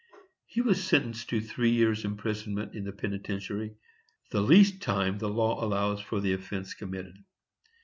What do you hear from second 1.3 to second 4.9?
three years imprisonment in the penitentiary, the least